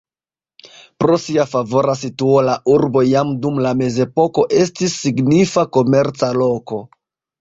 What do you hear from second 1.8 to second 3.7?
situo la urbo jam dum